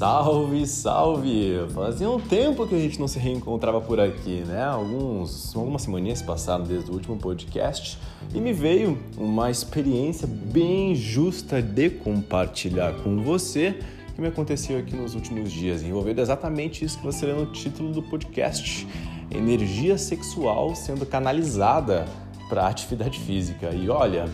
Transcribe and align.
Salve, 0.00 0.66
salve! 0.66 1.66
Fazia 1.74 2.08
um 2.08 2.18
tempo 2.18 2.66
que 2.66 2.74
a 2.74 2.78
gente 2.78 2.98
não 2.98 3.06
se 3.06 3.18
reencontrava 3.18 3.82
por 3.82 4.00
aqui, 4.00 4.42
né? 4.46 4.64
Alguns, 4.64 5.54
algumas 5.54 5.82
semaninhas 5.82 6.22
passaram 6.22 6.64
desde 6.64 6.90
o 6.90 6.94
último 6.94 7.18
podcast 7.18 7.98
e 8.34 8.40
me 8.40 8.50
veio 8.50 8.98
uma 9.18 9.50
experiência 9.50 10.26
bem 10.26 10.94
justa 10.94 11.60
de 11.60 11.90
compartilhar 11.90 12.94
com 13.02 13.22
você 13.22 13.78
que 14.14 14.22
me 14.22 14.28
aconteceu 14.28 14.78
aqui 14.78 14.96
nos 14.96 15.14
últimos 15.14 15.52
dias, 15.52 15.82
envolvendo 15.82 16.22
exatamente 16.22 16.82
isso 16.82 16.96
que 16.96 17.04
você 17.04 17.26
lê 17.26 17.34
no 17.34 17.52
título 17.52 17.92
do 17.92 18.02
podcast: 18.02 18.88
energia 19.30 19.98
sexual 19.98 20.74
sendo 20.74 21.04
canalizada 21.04 22.06
para 22.48 22.66
atividade 22.66 23.20
física. 23.20 23.68
E 23.74 23.90
olha, 23.90 24.30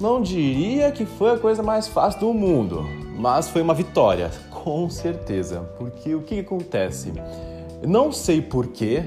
não 0.00 0.22
diria 0.22 0.92
que 0.92 1.04
foi 1.04 1.32
a 1.32 1.36
coisa 1.36 1.64
mais 1.64 1.88
fácil 1.88 2.20
do 2.20 2.32
mundo, 2.32 2.86
mas 3.16 3.48
foi 3.48 3.60
uma 3.60 3.74
vitória, 3.74 4.30
com 4.62 4.88
certeza. 4.88 5.60
Porque 5.76 6.14
o 6.14 6.22
que, 6.22 6.38
acontece? 6.38 7.12
Não 7.86 8.12
sei 8.12 8.40
porquê, 8.40 9.04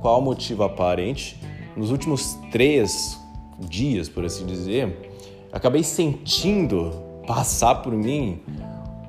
qual 0.00 0.20
motivo 0.20 0.64
aparente, 0.64 1.40
nos 1.76 1.90
últimos 1.90 2.38
três 2.50 3.20
dias, 3.58 4.08
por 4.08 4.24
assim 4.24 4.46
dizer, 4.46 5.10
acabei 5.52 5.82
sentindo 5.82 6.90
passar 7.26 7.76
por 7.76 7.92
mim 7.92 8.40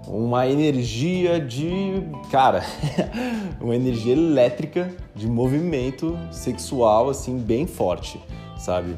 uma 0.08 0.48
energia 0.48 1.40
de. 1.40 2.04
Cara, 2.30 2.64
uma 3.60 3.76
energia 3.76 4.14
elétrica 4.14 4.94
de 5.16 5.28
movimento 5.28 6.18
sexual, 6.32 7.10
assim, 7.10 7.38
bem 7.38 7.66
forte, 7.66 8.22
sabe? 8.58 8.98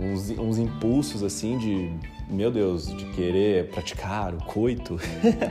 Uns, 0.00 0.30
uns 0.30 0.58
impulsos 0.58 1.22
assim 1.22 1.58
de, 1.58 1.92
meu 2.28 2.50
Deus, 2.50 2.86
de 2.86 3.04
querer 3.12 3.68
praticar 3.70 4.34
o 4.34 4.38
coito, 4.44 4.98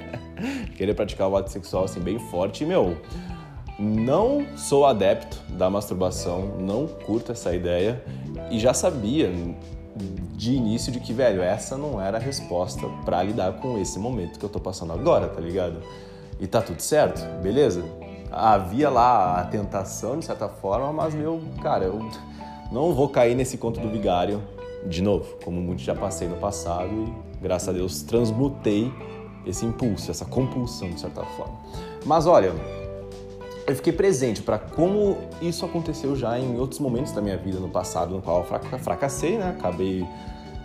querer 0.75 0.93
praticar 0.93 1.27
o 1.27 1.37
ato 1.37 1.51
sexual 1.51 1.83
assim 1.83 1.99
bem 1.99 2.17
forte. 2.17 2.63
E, 2.63 2.67
meu, 2.67 2.97
não 3.77 4.45
sou 4.57 4.85
adepto 4.85 5.39
da 5.53 5.69
masturbação, 5.69 6.57
não 6.59 6.87
curto 6.87 7.31
essa 7.31 7.53
ideia 7.55 8.03
e 8.49 8.59
já 8.59 8.73
sabia 8.73 9.31
de 10.35 10.53
início 10.53 10.91
de 10.91 10.99
que, 10.99 11.13
velho, 11.13 11.41
essa 11.41 11.77
não 11.77 12.01
era 12.01 12.17
a 12.17 12.19
resposta 12.19 12.87
para 13.05 13.21
lidar 13.21 13.53
com 13.53 13.77
esse 13.77 13.99
momento 13.99 14.39
que 14.39 14.45
eu 14.45 14.49
tô 14.49 14.59
passando 14.59 14.93
agora, 14.93 15.27
tá 15.27 15.41
ligado? 15.41 15.81
E 16.39 16.47
tá 16.47 16.61
tudo 16.61 16.81
certo, 16.81 17.21
beleza? 17.41 17.83
Havia 18.31 18.89
lá 18.89 19.41
a 19.41 19.45
tentação, 19.45 20.17
de 20.17 20.25
certa 20.25 20.47
forma, 20.47 20.93
mas, 20.93 21.13
meu, 21.13 21.41
cara, 21.61 21.85
eu 21.85 22.09
não 22.71 22.93
vou 22.93 23.09
cair 23.09 23.35
nesse 23.35 23.57
conto 23.57 23.79
do 23.79 23.89
vigário 23.89 24.41
de 24.85 25.01
novo, 25.01 25.37
como 25.43 25.59
muito 25.59 25.81
já 25.81 25.93
passei 25.93 26.27
no 26.27 26.37
passado 26.37 26.89
e, 26.89 27.41
graças 27.41 27.69
a 27.69 27.71
Deus, 27.71 28.01
transmutei 28.01 28.91
esse 29.45 29.65
impulso, 29.65 30.11
essa 30.11 30.25
compulsão, 30.25 30.89
de 30.89 30.99
certa 30.99 31.23
forma. 31.23 31.53
Mas 32.05 32.25
olha, 32.27 32.53
eu 33.67 33.75
fiquei 33.75 33.93
presente 33.93 34.41
para 34.41 34.57
como 34.57 35.17
isso 35.41 35.65
aconteceu 35.65 36.15
já 36.15 36.39
em 36.39 36.57
outros 36.57 36.79
momentos 36.79 37.11
da 37.11 37.21
minha 37.21 37.37
vida 37.37 37.59
no 37.59 37.69
passado, 37.69 38.15
no 38.15 38.21
qual 38.21 38.45
eu 38.71 38.79
fracassei, 38.79 39.37
né? 39.37 39.55
Acabei 39.57 40.05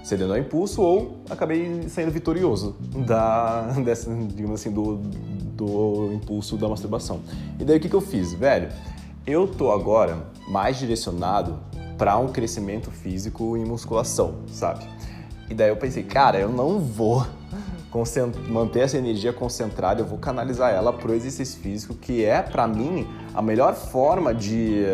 cedendo 0.02 0.34
ao 0.34 0.38
impulso 0.38 0.82
ou 0.82 1.16
acabei 1.30 1.88
saindo 1.88 2.10
vitorioso 2.10 2.76
da, 3.06 3.62
dessa, 3.84 4.14
digamos 4.14 4.60
assim, 4.60 4.70
do, 4.70 4.96
do 4.96 6.12
impulso 6.12 6.56
da 6.56 6.68
masturbação. 6.68 7.20
E 7.58 7.64
daí 7.64 7.78
o 7.78 7.80
que, 7.80 7.88
que 7.88 7.94
eu 7.94 8.00
fiz? 8.00 8.32
Velho, 8.34 8.70
eu 9.26 9.46
tô 9.48 9.70
agora 9.70 10.26
mais 10.48 10.78
direcionado 10.78 11.58
para 11.96 12.16
um 12.18 12.28
crescimento 12.28 12.90
físico 12.90 13.56
em 13.56 13.64
musculação, 13.64 14.36
sabe? 14.48 14.84
E 15.48 15.54
daí 15.54 15.68
eu 15.68 15.76
pensei, 15.76 16.02
cara, 16.02 16.38
eu 16.38 16.48
não 16.48 16.80
vou 16.80 17.26
manter 18.48 18.80
essa 18.80 18.98
energia 18.98 19.32
concentrada, 19.32 20.00
eu 20.00 20.06
vou 20.06 20.18
canalizar 20.18 20.72
ela 20.72 20.92
pro 20.92 21.14
exercício 21.14 21.60
físico, 21.60 21.94
que 21.94 22.24
é 22.24 22.42
para 22.42 22.66
mim 22.66 23.06
a 23.32 23.40
melhor 23.40 23.74
forma 23.74 24.34
de 24.34 24.84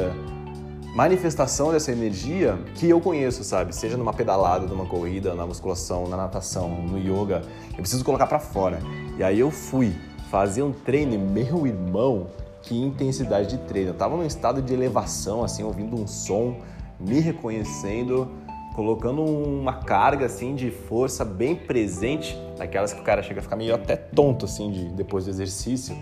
manifestação 0.94 1.72
dessa 1.72 1.92
energia 1.92 2.58
que 2.74 2.88
eu 2.88 3.00
conheço, 3.00 3.42
sabe? 3.42 3.74
Seja 3.74 3.96
numa 3.96 4.12
pedalada, 4.12 4.66
numa 4.66 4.84
corrida, 4.84 5.34
na 5.34 5.46
musculação, 5.46 6.08
na 6.08 6.16
natação, 6.16 6.68
no 6.68 6.98
yoga, 6.98 7.42
eu 7.70 7.76
preciso 7.76 8.04
colocar 8.04 8.26
para 8.26 8.38
fora. 8.38 8.80
E 9.16 9.22
aí 9.22 9.38
eu 9.38 9.50
fui 9.50 9.94
fazer 10.30 10.62
um 10.62 10.72
treino, 10.72 11.18
meu 11.18 11.66
irmão, 11.66 12.26
que 12.62 12.76
intensidade 12.76 13.48
de 13.48 13.58
treino. 13.64 13.90
Eu 13.90 13.94
tava 13.94 14.16
num 14.16 14.26
estado 14.26 14.60
de 14.60 14.74
elevação, 14.74 15.42
assim, 15.42 15.62
ouvindo 15.62 15.96
um 15.96 16.06
som 16.06 16.58
me 17.00 17.20
reconhecendo, 17.20 18.30
colocando 18.74 19.22
uma 19.24 19.74
carga 19.74 20.26
assim 20.26 20.54
de 20.54 20.70
força 20.70 21.24
bem 21.24 21.56
presente, 21.56 22.36
daquelas 22.56 22.92
que 22.92 23.00
o 23.00 23.04
cara 23.04 23.22
chega 23.22 23.40
a 23.40 23.42
ficar 23.42 23.56
meio 23.56 23.74
até 23.74 23.96
tonto 23.96 24.44
assim 24.44 24.70
de, 24.70 24.84
depois 24.90 25.24
do 25.24 25.30
exercício. 25.30 25.96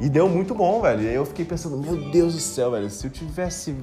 E 0.00 0.08
deu 0.08 0.28
muito 0.28 0.54
bom, 0.54 0.80
velho. 0.80 1.02
E 1.02 1.08
aí 1.08 1.14
eu 1.14 1.26
fiquei 1.26 1.44
pensando, 1.44 1.76
meu 1.76 2.10
Deus 2.10 2.34
do 2.34 2.40
céu, 2.40 2.70
velho, 2.70 2.88
se 2.88 3.04
eu 3.04 3.10
tivesse 3.10 3.74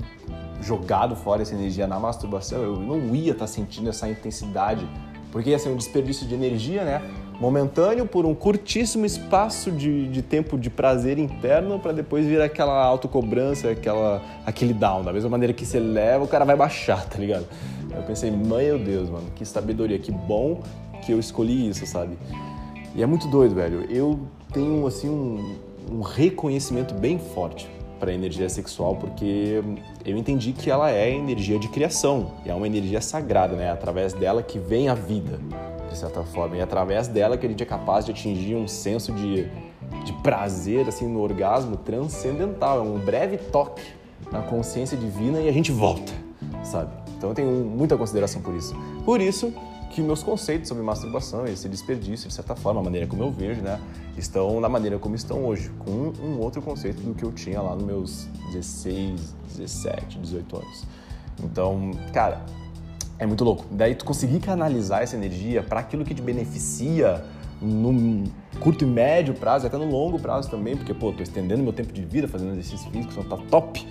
jogado 0.62 1.16
fora 1.16 1.42
essa 1.42 1.54
energia 1.54 1.86
na 1.88 2.00
masturbação, 2.00 2.62
eu 2.64 2.80
não 2.80 3.14
ia 3.14 3.34
estar 3.34 3.46
tá 3.46 3.48
sentindo 3.48 3.90
essa 3.90 4.08
intensidade, 4.08 4.88
porque 5.32 5.50
ia 5.50 5.60
ser 5.60 5.70
um 5.70 5.76
desperdício 5.76 6.26
de 6.26 6.34
energia, 6.34 6.86
né? 6.86 7.02
Momentâneo 7.40 8.06
por 8.06 8.26
um 8.26 8.34
curtíssimo 8.34 9.06
espaço 9.06 9.72
de, 9.72 10.08
de 10.08 10.22
tempo 10.22 10.58
de 10.58 10.70
prazer 10.70 11.18
interno 11.18 11.80
para 11.80 11.92
depois 11.92 12.26
vir 12.26 12.42
aquela 12.42 12.84
autocobrança, 12.84 13.72
aquela, 13.72 14.22
aquele 14.46 14.74
down. 14.74 15.04
Da 15.04 15.12
mesma 15.12 15.30
maneira 15.30 15.54
que 15.54 15.66
você 15.66 15.80
leva, 15.80 16.24
o 16.24 16.28
cara 16.28 16.46
vai 16.46 16.56
baixar, 16.56 17.06
tá 17.06 17.18
ligado? 17.18 17.46
Eu 17.94 18.04
pensei, 18.04 18.32
meu 18.32 18.78
Deus, 18.78 19.10
mano, 19.10 19.28
que 19.36 19.46
sabedoria, 19.46 20.00
que 20.00 20.12
bom 20.12 20.62
que 21.02 21.12
eu 21.12 21.20
escolhi 21.20 21.70
isso, 21.70 21.86
sabe? 21.86 22.18
E 22.96 23.04
é 23.04 23.06
muito 23.06 23.28
doido, 23.28 23.56
velho. 23.56 23.86
Eu 23.90 24.20
tenho, 24.54 24.86
assim, 24.88 25.10
um, 25.10 25.56
um 25.92 26.02
reconhecimento 26.02 26.94
bem 26.94 27.20
forte 27.20 27.70
para 28.00 28.12
a 28.12 28.14
energia 28.14 28.50
sexual 28.50 28.96
porque 28.98 29.64
eu 30.06 30.18
entendi 30.18 30.52
que 30.52 30.70
ela 30.70 30.92
é 30.92 31.10
energia 31.10 31.58
de 31.58 31.70
criação, 31.70 32.34
é 32.46 32.54
uma 32.54 32.68
energia 32.68 33.00
sagrada, 33.00 33.56
né? 33.56 33.72
Através 33.72 34.14
dela 34.14 34.44
que 34.44 34.60
vem 34.60 34.90
a 34.90 34.94
vida 34.94 35.40
de 35.90 35.98
certa 35.98 36.24
forma. 36.24 36.56
E 36.56 36.60
é 36.60 36.64
através 36.64 37.08
dela 37.08 37.38
que 37.38 37.46
a 37.46 37.50
gente 37.50 37.62
é 37.62 37.66
capaz 37.66 38.06
de 38.06 38.12
atingir 38.12 38.56
um 38.56 38.68
senso 38.68 39.12
de, 39.14 39.48
de 40.04 40.14
prazer 40.22 40.88
assim 40.88 41.08
no 41.08 41.22
orgasmo 41.22 41.78
transcendental. 41.78 42.80
É 42.80 42.82
um 42.82 43.00
breve 43.00 43.38
toque 43.38 43.84
na 44.32 44.42
consciência 44.42 44.98
divina 44.98 45.40
e 45.40 45.50
a 45.50 45.52
gente 45.52 45.72
volta, 45.72 46.12
sabe? 46.64 46.92
Então 47.18 47.30
eu 47.30 47.36
tenho 47.36 47.52
muita 47.52 47.98
consideração 47.98 48.42
por 48.42 48.56
isso. 48.56 48.76
Por 49.04 49.22
isso 49.22 49.54
que 49.96 50.02
meus 50.02 50.22
conceitos 50.22 50.68
sobre 50.68 50.84
masturbação, 50.84 51.46
esse 51.46 51.70
desperdício, 51.70 52.28
de 52.28 52.34
certa 52.34 52.54
forma, 52.54 52.82
a 52.82 52.84
maneira 52.84 53.08
como 53.08 53.24
eu 53.24 53.32
vejo, 53.32 53.62
né, 53.62 53.80
estão 54.18 54.60
na 54.60 54.68
maneira 54.68 55.00
como 55.00 55.16
estão 55.16 55.46
hoje, 55.46 55.72
com 55.80 56.12
um 56.22 56.38
outro 56.40 56.62
conceito 56.62 57.02
do 57.02 57.14
que 57.16 57.24
eu 57.24 57.32
tinha 57.32 57.62
lá 57.62 57.74
nos 57.76 57.84
meus 57.86 58.28
16, 58.52 59.34
17, 59.56 60.20
18 60.20 60.58
anos. 60.58 60.84
Então, 61.42 61.92
cara, 62.12 62.46
é 63.18 63.26
muito 63.26 63.44
louco. 63.44 63.66
Daí 63.72 63.96
tu 63.96 64.06
conseguir 64.06 64.40
canalizar 64.40 65.02
essa 65.02 65.16
energia 65.16 65.64
para 65.64 65.80
aquilo 65.80 66.04
que 66.04 66.14
te 66.14 66.22
beneficia 66.22 67.24
no 67.62 68.24
curto 68.60 68.84
e 68.84 68.88
médio 68.88 69.34
prazo, 69.34 69.68
até 69.68 69.78
no 69.78 69.90
longo 69.90 70.20
prazo 70.20 70.50
também, 70.50 70.76
porque, 70.76 70.94
pô, 70.94 71.12
tô 71.12 71.24
estendendo 71.24 71.64
meu 71.64 71.74
tempo 71.74 71.94
de 71.94 72.04
vida 72.04 72.28
fazendo 72.28 72.52
exercício 72.52 72.90
físico, 72.92 73.14
então 73.14 73.24
tá 73.24 73.44
top. 73.50 73.88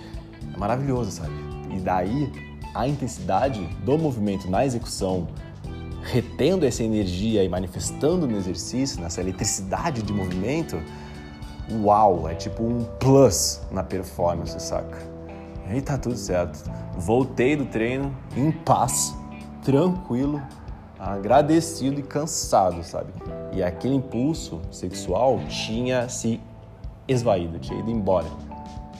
É 0.53 0.57
maravilhoso, 0.57 1.11
sabe? 1.11 1.33
E 1.71 1.79
daí 1.79 2.31
a 2.73 2.87
intensidade 2.87 3.65
do 3.83 3.97
movimento 3.97 4.49
na 4.49 4.65
execução, 4.65 5.27
retendo 6.03 6.65
essa 6.65 6.83
energia 6.83 7.43
e 7.43 7.49
manifestando 7.49 8.27
no 8.27 8.37
exercício, 8.37 9.01
nessa 9.01 9.21
eletricidade 9.21 10.03
de 10.03 10.13
movimento, 10.13 10.79
uau, 11.83 12.29
é 12.29 12.35
tipo 12.35 12.63
um 12.63 12.83
plus 12.99 13.61
na 13.71 13.83
performance, 13.83 14.59
saca? 14.61 15.14
E 15.73 15.81
tá 15.81 15.97
tudo 15.97 16.15
certo. 16.15 16.69
Voltei 16.97 17.55
do 17.55 17.65
treino 17.65 18.15
em 18.35 18.51
paz, 18.51 19.15
tranquilo, 19.63 20.41
agradecido 20.99 21.99
e 21.99 22.03
cansado, 22.03 22.83
sabe? 22.83 23.11
E 23.51 23.63
aquele 23.63 23.95
impulso 23.95 24.61
sexual 24.71 25.39
tinha 25.47 26.07
se 26.07 26.39
esvaído, 27.07 27.59
tinha 27.59 27.79
ido 27.79 27.89
embora, 27.89 28.27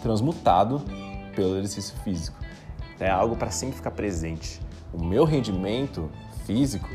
transmutado 0.02 0.82
pelo 1.36 1.58
exercício 1.58 1.96
físico. 2.04 2.38
É 3.00 3.10
algo 3.10 3.36
para 3.36 3.52
sempre 3.52 3.76
ficar 3.76 3.92
presente. 3.92 4.62
O 4.94 5.04
meu 5.04 5.26
rendimento 5.26 6.10
físico, 6.46 6.90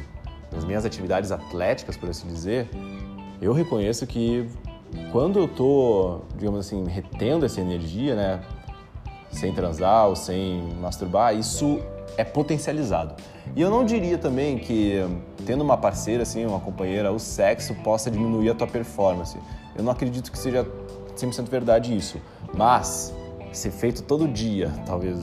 as 0.57 0.65
minhas 0.65 0.85
atividades 0.85 1.31
atléticas, 1.31 1.97
por 1.97 2.09
assim 2.09 2.27
dizer, 2.29 2.69
eu 3.41 3.53
reconheço 3.53 4.07
que 4.07 4.49
quando 5.13 5.39
eu 5.39 5.47
tô, 5.47 6.21
digamos 6.37 6.61
assim, 6.61 6.85
retendo 6.85 7.45
essa 7.45 7.61
energia, 7.61 8.15
né, 8.15 8.41
sem 9.31 9.55
transar 9.55 10.09
ou 10.09 10.17
sem 10.17 10.63
masturbar, 10.81 11.35
isso 11.35 11.81
é 12.17 12.25
potencializado. 12.25 13.15
E 13.55 13.61
eu 13.61 13.71
não 13.71 13.85
diria 13.85 14.19
também 14.19 14.59
que 14.59 15.05
tendo 15.47 15.63
uma 15.63 15.77
parceira, 15.77 16.23
assim, 16.23 16.45
uma 16.45 16.61
companheira, 16.61 17.13
o 17.13 17.19
sexo 17.19 17.75
possa 17.77 18.11
diminuir 18.11 18.51
a 18.51 18.55
tua 18.55 18.67
performance. 18.67 19.39
Eu 19.75 19.83
não 19.83 19.93
acredito 19.93 20.31
que 20.31 20.39
seja 20.39 20.67
100% 21.17 21.49
verdade 21.49 21.97
isso. 21.97 22.21
Mas, 22.55 23.15
ser 23.53 23.71
feito 23.71 24.03
todo 24.03 24.29
dia, 24.29 24.73
talvez 24.87 25.19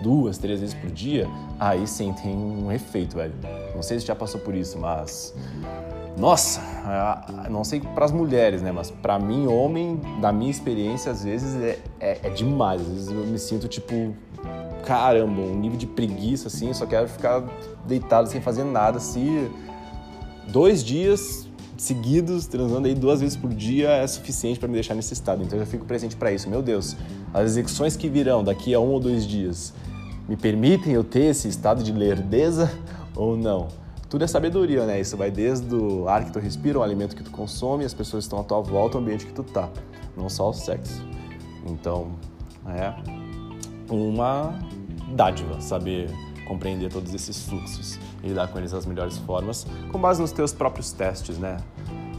duas, 0.00 0.38
três 0.38 0.60
vezes 0.60 0.74
por 0.74 0.90
dia, 0.90 1.26
aí 1.58 1.86
sim 1.86 2.12
tem 2.12 2.34
um 2.34 2.70
efeito, 2.70 3.16
velho. 3.16 3.34
Não 3.74 3.82
sei 3.82 3.98
se 3.98 4.06
já 4.06 4.14
passou 4.14 4.40
por 4.40 4.54
isso, 4.54 4.78
mas 4.78 5.34
Nossa, 6.18 6.60
não 7.48 7.62
sei 7.62 7.80
para 7.80 8.04
as 8.04 8.10
mulheres, 8.10 8.60
né? 8.60 8.72
Mas 8.72 8.90
para 8.90 9.18
mim, 9.18 9.46
homem, 9.46 10.00
da 10.20 10.32
minha 10.32 10.50
experiência, 10.50 11.12
às 11.12 11.22
vezes 11.22 11.54
é, 11.62 11.78
é, 12.00 12.20
é, 12.24 12.30
demais. 12.30 12.80
Às 12.80 12.88
vezes 12.88 13.08
eu 13.08 13.24
me 13.24 13.38
sinto 13.38 13.68
tipo, 13.68 14.14
caramba, 14.84 15.40
um 15.40 15.54
nível 15.54 15.78
de 15.78 15.86
preguiça 15.86 16.48
assim. 16.48 16.72
Só 16.72 16.86
quero 16.86 17.08
ficar 17.08 17.44
deitado 17.86 18.28
sem 18.28 18.40
fazer 18.40 18.64
nada. 18.64 18.98
Se 18.98 19.48
dois 20.48 20.82
dias 20.82 21.46
seguidos, 21.76 22.48
transando 22.48 22.88
aí 22.88 22.94
duas 22.94 23.20
vezes 23.20 23.36
por 23.36 23.54
dia, 23.54 23.90
é 23.90 24.06
suficiente 24.06 24.58
para 24.58 24.66
me 24.66 24.74
deixar 24.74 24.96
nesse 24.96 25.12
estado. 25.14 25.44
Então 25.44 25.56
eu 25.56 25.66
fico 25.66 25.84
presente 25.84 26.16
para 26.16 26.32
isso. 26.32 26.50
Meu 26.50 26.62
Deus, 26.62 26.96
as 27.32 27.44
execuções 27.46 27.96
que 27.96 28.08
virão 28.08 28.42
daqui 28.42 28.74
a 28.74 28.80
um 28.80 28.88
ou 28.88 28.98
dois 28.98 29.24
dias 29.24 29.72
me 30.28 30.36
permitem 30.36 30.92
eu 30.92 31.04
ter 31.04 31.26
esse 31.26 31.46
estado 31.46 31.82
de 31.82 31.92
lerdeza 31.92 32.70
ou 33.14 33.36
não? 33.36 33.68
Tudo 34.08 34.24
é 34.24 34.26
sabedoria, 34.26 34.86
né? 34.86 35.00
Isso 35.00 35.16
vai 35.16 35.30
desde 35.30 35.74
o 35.74 36.08
ar 36.08 36.24
que 36.24 36.32
tu 36.32 36.38
respira, 36.38 36.78
o 36.78 36.82
alimento 36.82 37.14
que 37.14 37.22
tu 37.22 37.30
consome, 37.30 37.84
as 37.84 37.92
pessoas 37.92 38.24
que 38.24 38.28
estão 38.28 38.40
à 38.40 38.44
tua 38.44 38.60
volta, 38.62 38.96
o 38.96 39.00
ambiente 39.00 39.26
que 39.26 39.32
tu 39.32 39.42
tá, 39.42 39.68
não 40.16 40.30
só 40.30 40.48
o 40.48 40.52
sexo. 40.54 41.06
Então, 41.66 42.12
é 42.66 42.94
uma 43.90 44.58
dádiva 45.14 45.60
saber 45.60 46.10
compreender 46.46 46.90
todos 46.90 47.12
esses 47.12 47.42
fluxos 47.46 47.98
e 48.22 48.28
lidar 48.28 48.48
com 48.48 48.58
eles 48.58 48.72
das 48.72 48.86
melhores 48.86 49.18
formas, 49.18 49.66
com 49.92 49.98
base 49.98 50.20
nos 50.20 50.32
teus 50.32 50.52
próprios 50.52 50.90
testes, 50.92 51.38
né? 51.38 51.58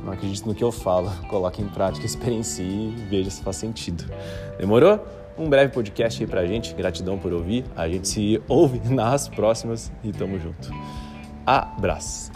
Não 0.03 0.13
acredite 0.13 0.47
no 0.47 0.53
que 0.53 0.63
eu 0.63 0.71
falo, 0.71 1.11
coloque 1.27 1.61
em 1.61 1.67
prática, 1.67 2.05
experiencie 2.05 2.65
e 2.65 3.05
veja 3.09 3.31
se 3.31 3.41
faz 3.41 3.55
sentido. 3.55 4.05
Demorou? 4.59 5.03
Um 5.37 5.49
breve 5.49 5.73
podcast 5.73 6.21
aí 6.21 6.29
pra 6.29 6.45
gente, 6.45 6.73
gratidão 6.73 7.17
por 7.17 7.33
ouvir. 7.33 7.65
A 7.75 7.87
gente 7.87 8.07
se 8.07 8.41
ouve 8.47 8.79
nas 8.93 9.27
próximas 9.27 9.91
e 10.03 10.11
tamo 10.11 10.37
junto. 10.37 10.69
Abraço! 11.45 12.31